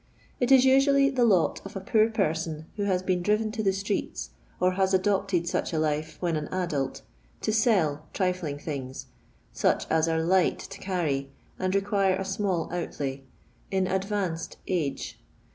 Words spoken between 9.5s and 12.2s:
such as are light to carry and require